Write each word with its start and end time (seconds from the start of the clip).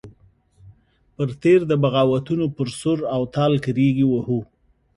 پر 1.15 1.29
تېر 1.41 1.59
د 1.67 1.73
بغاوتونو 1.83 2.45
پر 2.55 2.67
سور 2.79 2.99
او 3.15 3.21
تال 3.35 3.53
کرېږې 3.65 4.05
وهو. 4.09 4.39